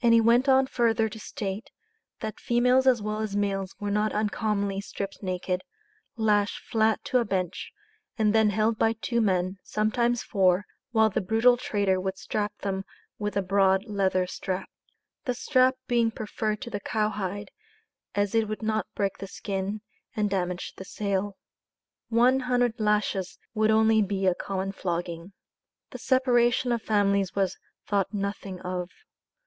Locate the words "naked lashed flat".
5.22-7.04